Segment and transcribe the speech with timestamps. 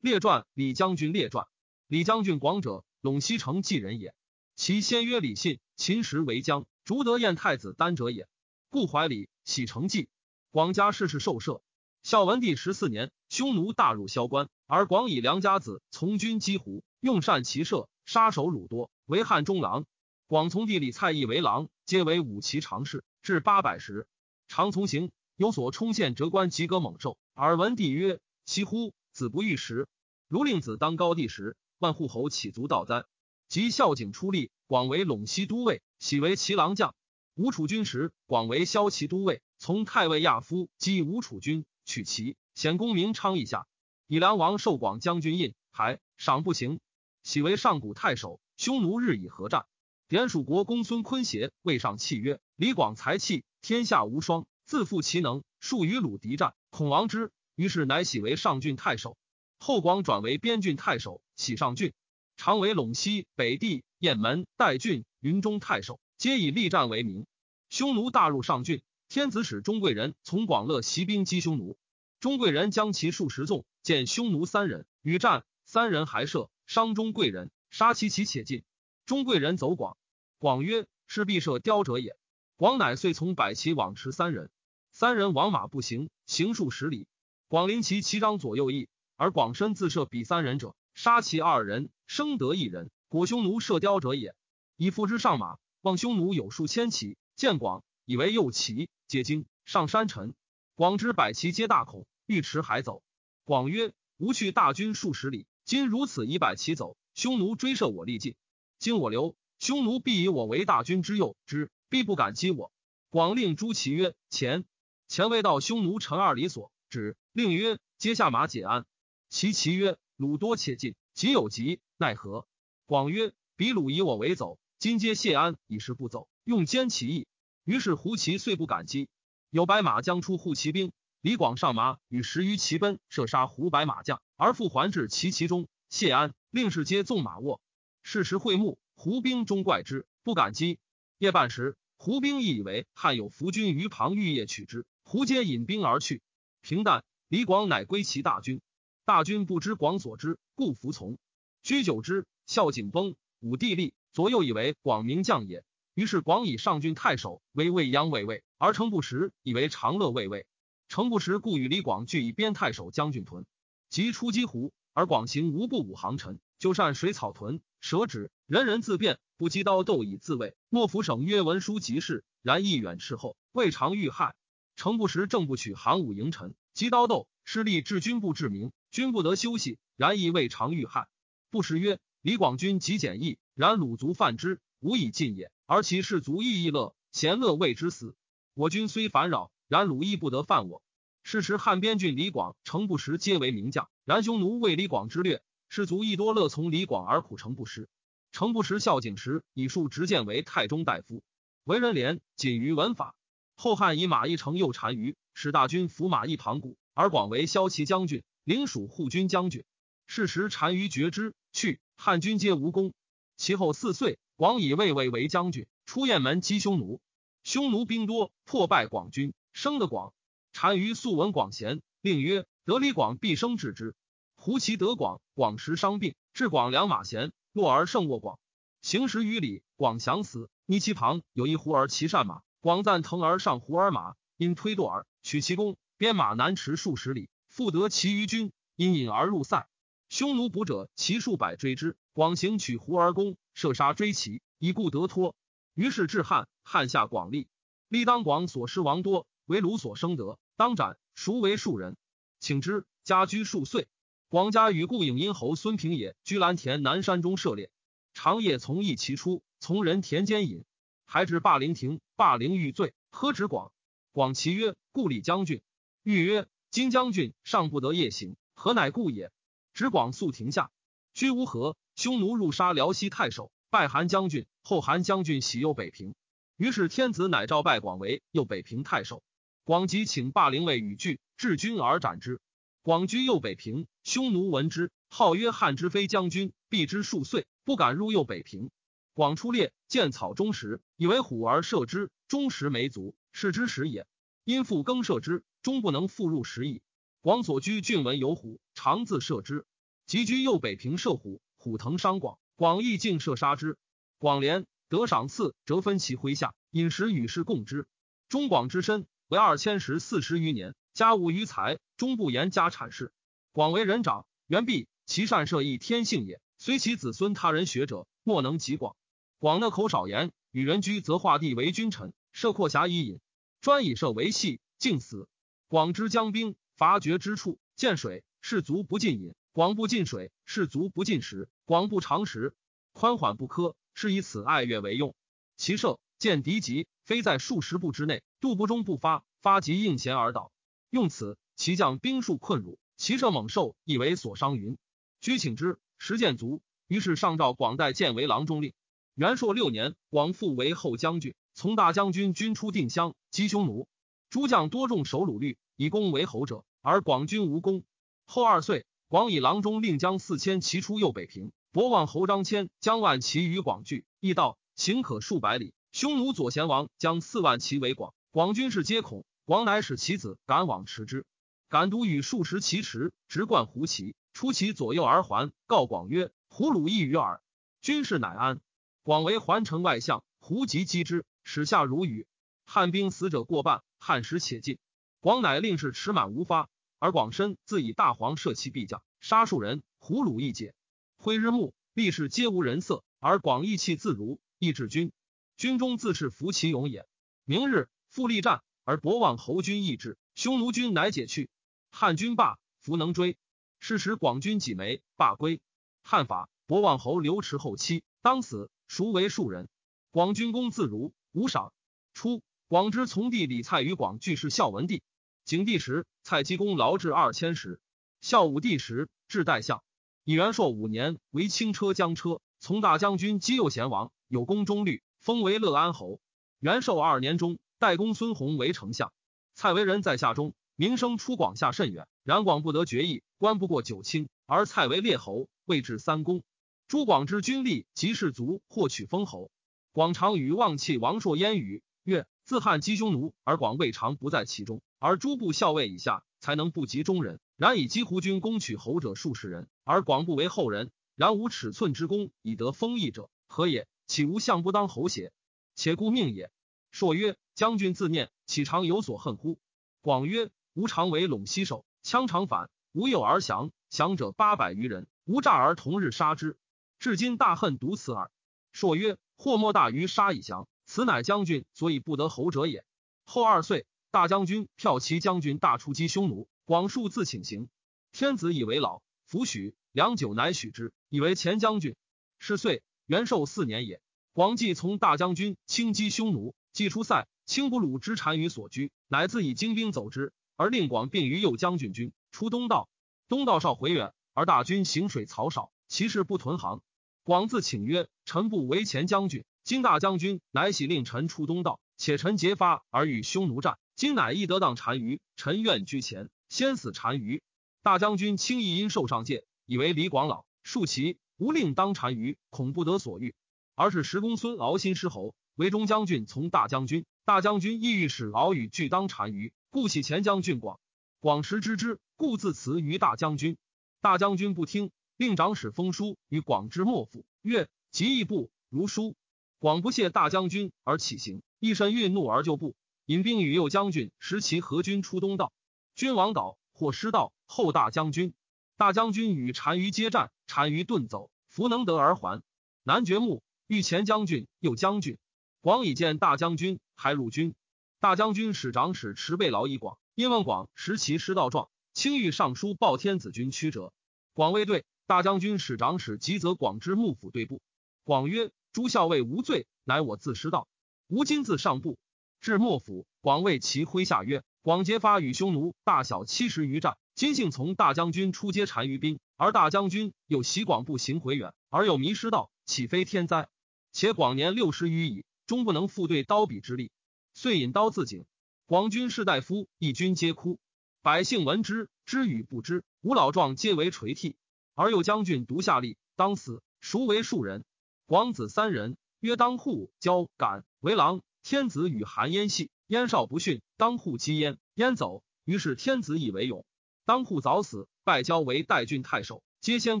[0.00, 1.46] 列传李将军列传
[1.86, 4.14] 李将军广者，陇西城纪人也。
[4.56, 8.26] 其先曰李信，秦时为将，逐得燕太子丹者也。
[8.70, 10.08] 故怀礼，喜成纪。
[10.50, 11.60] 广家世事受赦。
[12.02, 19.84] 孝文帝十四年，匈奴大入萧关，而广以良家子从军击胡，用善骑射，杀首虏多，为汉中郎。
[20.26, 24.06] 广从弟李蔡义为郎，皆为武骑常侍，至八百石。
[24.48, 27.18] 常从行，有所冲陷折关，及格猛兽。
[27.34, 28.94] 耳闻帝曰：“其乎！
[29.12, 29.88] 子不遇时。
[30.28, 33.04] 如令子当高帝时，万户侯岂足道哉？”
[33.48, 36.94] 及孝景出力，广为陇西都尉，喜为骑郎将。
[37.34, 41.64] 吴楚军时，广为骁骑都尉，从太尉亚夫击吴楚军。
[41.84, 43.66] 取其显功名昌邑下，
[44.06, 46.78] 以梁王受广将军印，还赏不行，
[47.24, 48.40] 喜为上古太守。
[48.56, 49.66] 匈奴日以合战，
[50.06, 59.18] 典属国公孙坤邪未上契曰：“李广才气，天下无双，自负其能，数与鲁敌战，恐王之。”于是乃喜为上郡太守。
[59.58, 61.92] 后广转为边郡太守，喜上郡，
[62.38, 67.26] 常为陇西、北地、雁门、代郡、云中太守，皆以力战为名。
[67.68, 68.80] 匈奴大入上郡。
[69.10, 71.76] 天子使钟贵人从广乐袭兵击匈奴，
[72.18, 78.62] 钟贵人将其数十纵，见匈奴三人与战，三人还射伤钟贵人，杀其其且尽。
[79.04, 79.98] 钟贵人走广，
[80.38, 82.16] 广曰：“是必射雕者也。”
[82.56, 84.50] 广乃遂从百骑往驰三人，
[84.92, 87.06] 三人往马步行，行数十里。
[87.50, 92.92] 广陵其骑张左右翼，而广身自射比三人者，杀其二人，生得一人。
[93.08, 94.36] 果匈奴射雕者也。
[94.76, 98.88] 以父之上马，望匈奴有数千骑，见广，以为右骑。
[99.08, 100.36] 皆惊，上山沉。
[100.76, 103.02] 广之百骑皆大恐，欲驰还走。
[103.44, 108.36] 广曰：“吾去大军数十里，今如此以百骑走，匈奴追射我力尽。
[108.78, 112.70] 今我留，匈奴必以我为大军之右之，必不敢击我。”
[113.10, 114.64] 广令诸骑曰：“前。”
[115.10, 117.16] 前未到匈奴陈二里所，止。
[117.32, 118.84] 令曰：“皆下马解鞍。”
[119.30, 122.46] 其骑曰：“鲁多且进，急有急，奈何？”
[122.84, 127.26] 广曰：“比鲁以我为走，今皆谢安，以示不走，用坚其意。”
[127.64, 129.08] 于是胡骑遂不敢击，
[129.50, 135.68] 有白马将出护骑兵，李广上马与十余骑奔，射杀胡白马将，而复还至其骑中。
[135.88, 137.60] 谢安令士皆纵马卧。
[138.02, 140.80] 是时会幕，胡兵中怪之，不敢击。
[141.18, 144.86] 夜半时，胡兵亦以为汉有伏军于旁，欲夜取之。
[145.02, 146.22] 胡皆引兵而去。
[146.62, 148.60] 平淡，李广乃归其大军。
[149.06, 151.18] 大军不知广所知，故服从。
[151.62, 155.64] 居久之，孝景崩，武帝立，左右以为广明将也。
[155.94, 160.46] 于是广以上郡太守为未央卫尉，而程不识以为长乐卫尉。
[160.88, 163.46] 程不识故与李广俱以边太守将军屯。
[163.88, 170.54] 及出击胡，而广行无不武行臣，就善水草屯，舍止，人人自便，不击刀斗以自卫。
[170.68, 174.36] 莫府省曰文书即事，然亦远斥后，未尝遇害。
[174.80, 181.06] 程不时正不取韩武迎臣，及刀斗，失利至军部至明，军不得休息，然亦未尝遇害。
[181.50, 185.52] 不时曰：李广军极简易，然鲁族犯之，无以尽也。
[185.66, 188.16] 而其士卒亦亦乐，贤乐谓之死。
[188.54, 190.82] 我军虽烦扰，然鲁亦不得犯我。
[191.22, 197.90] 是时汉边郡李广、程不识皆为名将，然匈奴为李广之略，士卒亦多乐从李广而苦程不识。
[198.32, 201.22] 程不识孝景时以数执剑为太中大夫，
[201.64, 203.14] 为人廉，谨于文法。
[203.60, 209.64] 后汉以马邑城右单于，使大军伏马邑旁谷，而广为骁骑将军，领属护军将军。
[210.06, 212.94] 是时单于绝之，去，汉军皆无功。
[213.36, 214.18] 其后四岁。
[214.34, 217.02] 广以魏魏为将军，出雁门击匈奴。
[217.44, 220.14] 匈奴兵多，破败广军，生得广。
[220.58, 223.94] 单于素闻广贤，令曰：“得李广，必生治之。”
[224.36, 228.38] 胡骑得广，广时伤病，至广良马贤，落而胜卧广。
[228.80, 230.48] 行十余里，广降死。
[230.64, 239.66] 逆其旁有一胡儿骑善马，广赞腾而上胡儿马，因推堕而取其弓，鞭马南驰数十里，复得其余军，因引而入塞。
[240.10, 243.38] 匈奴捕者骑数百追之，广行取胡儿弓。
[243.54, 245.34] 射杀追骑，以故得脱。
[245.74, 247.48] 于是至汉，汉下广利。
[247.88, 250.98] 立当广所失王多，为鲁所生得，当斩。
[251.14, 251.96] 孰为庶人？
[252.40, 252.84] 请之。
[253.04, 253.88] 家居数岁。
[254.28, 257.70] 广家与故颍阴侯孙平也居蓝田南山中射猎，
[258.12, 260.64] 长夜从一骑出，从人田间饮，
[261.12, 263.72] 还至霸陵亭，霸陵欲醉，喝止广。
[264.12, 265.60] 广其曰：“故李将军。”
[266.04, 269.32] 欲曰：“今将军尚不得夜行，何乃故也？”
[269.74, 270.70] 止广速停下，
[271.12, 271.76] 居无何。
[271.96, 274.46] 匈奴入杀辽西太守，拜韩将军。
[274.62, 276.14] 后韩将军喜右北平，
[276.56, 279.24] 于是天子乃召拜广为右北平太守。
[279.64, 282.40] 广即请霸陵尉与拒，至军而斩之。
[282.82, 288.70] 广居右北平，匈奴闻之，号曰汉之非将军，避之数岁，不敢入右北平。
[289.12, 294.06] 广出猎，见草中食，以为虎而射之，终食没足，是之食也。
[294.44, 296.80] 因复更射之，终不能复入食矣。
[297.20, 299.66] 广所居郡闻有虎，常自射之。
[300.06, 303.76] 及居右北平射虎，虎腾伤广，广义竟射杀之。
[304.18, 307.86] 广连得赏赐，折分其麾下，饮食与世共之。
[308.28, 313.12] 中广之身为二千石四十余年，家无余财，终不言家产事。
[313.52, 316.40] 广为人长，元毕，其善射亦天性也。
[316.58, 318.96] 虽其子孙他人学者，莫能及广。
[319.40, 323.20] 广讷口少言，与人居，则化地为君臣，设阔狭以引，
[323.62, 325.30] 专以射为戏，竟死。
[325.66, 331.48] 广之将兵伐绝之处，见水，士卒不进饮；广不进水，士卒不进食。
[331.64, 332.54] 广不常食，
[332.92, 335.14] 宽缓不苛，是以此爱乐为用。
[335.56, 340.52] 其射见敌急，非在数十步之内，度不中不发，发即应弦而倒。
[340.90, 344.58] 用此，其将兵数困辱，其射猛兽亦为所伤。
[344.58, 344.76] 云
[345.22, 346.60] 居请之，实见足。
[346.88, 348.74] 于是上诏广代建为郎中令。
[349.14, 353.88] 元朔六年，广复为后将军，从大将军军出定襄，击匈奴。
[354.30, 357.82] 诸将多重守鲁律，以功为侯者，而广军无功。
[358.24, 361.52] 后二岁，广以郎中令将四千骑出右北平。
[361.72, 365.74] 博望侯张骞将万骑与广聚，亦道行可数百里。
[365.92, 369.24] 匈奴左贤王将四万骑围广，广军士皆恐。
[369.44, 371.26] 广乃使其子赶往持之。
[371.68, 377.42] 敢独与数十骑驰，直贯胡骑，出其左右而还，告广曰：“胡虏一于耳。”
[377.82, 378.60] 军士乃安。
[379.02, 382.26] 广为环城外相，胡即击之，使下如雨。
[382.66, 384.78] 汉兵死者过半，汉时且尽。
[385.20, 386.68] 广乃令士持满无发，
[386.98, 390.74] 而广身自以大黄射其必将，杀数人，胡虏一解。
[391.16, 395.12] 挥日暮，力士皆无人色，而广义气自如，亦至军。
[395.56, 397.06] 军中自是服其勇也。
[397.46, 401.48] 明日复力战，而博望侯军亦至，匈奴军乃解去。
[401.90, 403.38] 汉军罢，弗能追。
[403.78, 405.62] 是时广军几枚，罢归。
[406.02, 408.70] 汉法博望侯刘持后期，当死。
[408.90, 409.68] 孰为庶人？
[410.10, 411.72] 广军功自如，无赏。
[412.12, 415.04] 初，广之从弟李蔡与广俱是孝文帝。
[415.44, 417.80] 景帝时，蔡积功劳至二千石。
[418.20, 419.84] 孝武帝时，至代相。
[420.24, 426.20] 以元朔五年，为轻车将车，从大将军击右贤王，有功中律，封为乐安侯。
[426.58, 429.12] 元寿二年中，代公孙弘为丞相。
[429.54, 432.08] 蔡为人在下中，名声出广下甚远。
[432.24, 436.42] 然广不得决议，官不过九卿，而蔡为列侯，位至三公。
[436.90, 439.52] 诸广之军力及士卒，获取封侯。
[439.92, 444.82] 广常与望气王朔烟语曰：“自汉击匈奴，而广未尝不在其中。
[444.98, 447.38] 而诸部校尉以下，才能不及中人。
[447.56, 450.90] 然以击胡军攻取侯者数十人，而广不为后人。
[451.14, 453.86] 然无尺寸之功以得封邑者，何也？
[454.08, 455.32] 岂无相不当侯邪？
[455.76, 456.50] 且故命也。”
[456.90, 459.60] 朔曰：“将军自念，岂常有所恨乎？”
[460.02, 466.56] 广曰：“吾常为陇西守，羌常反，无有而降，降者八百余人，无诈而同日杀之。”
[467.00, 468.30] 至今大恨独此耳。
[468.72, 472.84] 朔曰：“祸莫大于杀以降，此乃将军所以不得侯者也。”
[473.24, 477.70] 后二岁，大将军骠骑将军大出击匈奴，广数自请行。
[478.12, 479.74] 天子以为老，弗许。
[479.92, 481.96] 良久，乃许之，以为前将军。
[482.38, 484.02] 是岁，元寿四年也。
[484.34, 492.90] 广济从大将军轻击匈奴，既出塞，轻不鲁之单于所居，乃自以精兵走之，而令广并于右将军军出东道。
[493.26, 496.82] 东道少回远，而大军行水草少，其势不屯行。
[497.22, 503.78] 广自请曰：“臣不为前将军，今大将军乃喜令臣出东道，且臣结发而与匈奴战。
[503.94, 507.42] 今乃亦得当单于，臣愿居前，先死单于。”
[507.82, 513.34] 大将军轻易因受上戒，以为李广老数其无令当单于，恐不得所欲，
[513.74, 517.04] 而是石公孙敖新失侯为中将军，从大将军。
[517.26, 520.80] 大将军意欲使敖与俱当单于，故起前将军广。
[521.20, 523.56] 广时知之，故自辞于大将军。
[524.00, 524.90] 大将军不听。
[525.20, 529.14] 令长史封书与广之莫府，曰：“即义不如书。”
[529.60, 532.74] 广不谢大将军而起行，一身愠怒而就步，
[533.04, 535.52] 引兵与右将军时其合军出东道。
[535.94, 537.34] 君王倒，或失道。
[537.44, 538.32] 后大将军，
[538.78, 542.40] 大将军与单于接战，单于遁走，弗能得而还。
[542.82, 545.18] 南绝木，遇前将军，右将军。
[545.60, 547.54] 广以见大将军，还入军。
[547.98, 553.92] 大将军使长史持备劳以广，因问广识其失道状，轻欲上书报天子军曲折。
[554.32, 554.86] 广未对。
[555.10, 557.60] 大将军使长史吉泽广之幕府对簿，
[558.04, 560.68] 广曰：“诸校尉无罪，乃我自失道。
[561.08, 561.98] 吾今自上部
[562.40, 573.48] 至幕府，广谓其麾下曰：‘广结发与匈奴大小七十余战，今幸从大将军出接单于兵，而大将军又袭广步行回远，而又迷失道，岂非天灾？
[573.90, 576.92] 且广年六十余矣，终不能复对刀笔之力，
[577.34, 578.26] 遂引刀自警。
[578.64, 580.60] 广军士大夫一军皆哭，
[581.02, 584.36] 百姓闻之，知与不知，吾老壮皆为垂涕。”
[584.80, 586.62] 而右将军独下吏，当死。
[586.80, 587.66] 孰为庶人？
[588.06, 591.20] 广子三人，曰当户、交、敢为郎。
[591.42, 595.22] 天子与韩燕系，燕少不逊，当户击燕，燕走。
[595.44, 596.64] 于是天子以为勇。
[597.04, 600.00] 当户早死，拜交为代郡太守，皆先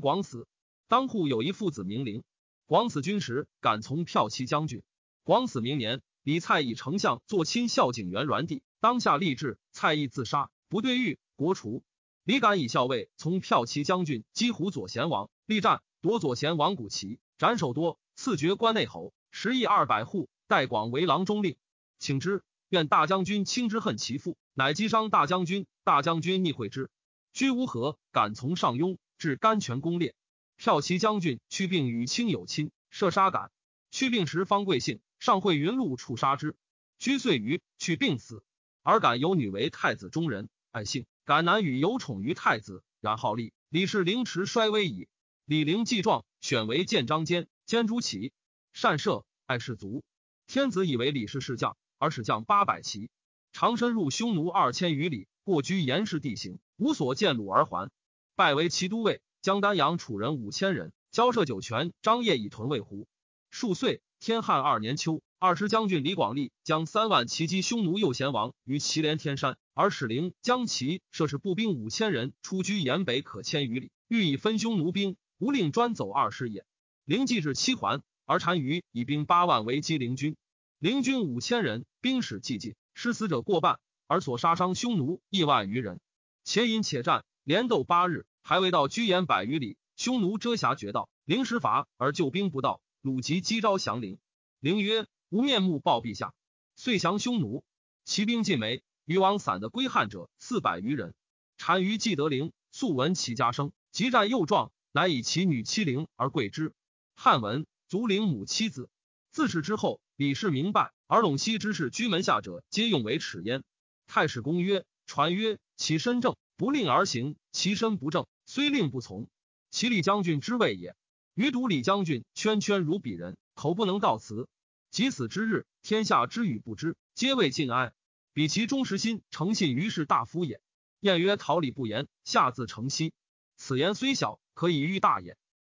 [0.00, 0.48] 广死。
[0.88, 2.24] 当户有一父子名陵，
[2.64, 4.82] 广死军时，敢从骠骑将军。
[5.24, 11.82] 广死明年，李蔡以丞相坐亲孝景元软帝，当下立志，蔡意自杀，不对狱，国除。
[12.30, 21.56] 李敢以校尉从骠骑将军击胡左贤王，力战夺左贤王古旗，斩首多，赐爵关内侯，十亿二百户，代广为郎中令。
[21.98, 25.66] 请之，愿大将军轻之恨其父，乃击伤大将军。
[25.82, 26.88] 大将军逆会之，
[27.32, 30.14] 居无何，敢从上庸，至甘泉攻略。
[30.56, 33.50] 骠骑将军去病与亲有亲，射杀敢。
[33.90, 36.54] 去病时方贵姓，上会云路处杀之。
[37.00, 38.44] 居岁余，去病死。
[38.84, 41.06] 而敢有女为太子中人，爱姓。
[41.24, 43.52] 敢南与有宠于太子，然好立。
[43.68, 45.08] 李氏凌迟衰微矣。
[45.44, 48.32] 李陵既壮，选为建章监，监诸骑，
[48.72, 50.02] 善射，爱士卒。
[50.46, 53.10] 天子以为李氏是将，而使将八百骑，
[53.52, 57.90] 长深入匈奴二千余里，过居严氏地形，无所见虏而还。
[58.36, 59.20] 拜为骑都尉。
[59.42, 63.08] 将丹阳楚人五千人交涉酒泉，张掖以屯卫胡。
[63.48, 76.66] 数岁，天汉二年秋，二师将军李广利将三万骑击匈奴右贤王于祁连天山，而使陵将其设置步兵五千人出居延北可千余里，欲以分匈奴兵，无令专走二师也。
[77.06, 80.36] 陵既至七环，而单于以兵八万为击陵军，
[80.78, 86.00] 陵军五千人，兵使既尽，失死者过半，而所杀伤匈奴一万余人。
[86.44, 88.26] 且饮且战，连斗八日。
[88.42, 94.18] 还未到居延百余里，匈奴遮瑕绝道，灵时伐而救兵不到，鲁即击招降陵。
[94.60, 96.34] 陵曰：“无面目报陛下。”
[96.76, 97.64] 遂降匈奴，
[98.04, 101.14] 骑兵尽没，余王散的归汉者四百余人。
[101.56, 106.74] 单于既得陵，素闻其家生，即战幼壮，乃以其女妻陵而贵之。
[107.14, 108.90] 汉文卒陵母妻子。
[109.30, 113.62] 自此之后，李氏明白，而陇西之士居门下者，皆用为耻焉。
[114.06, 119.30] 太史公曰：“传曰，其身正。”不令而行，其身不正，虽令不从，
[119.70, 120.94] 其李将军之谓也。
[121.32, 124.46] 余独李将军圈圈如鄙人，口不能道辞。
[124.90, 127.92] 及死之日，天下知与不知，皆谓敬哀。
[128.32, 130.60] 比其忠实心，诚信于是大夫也。
[131.00, 133.12] 晏曰：“桃李不言，下自成蹊。
[133.56, 135.36] 此言虽小，可以喻大也。”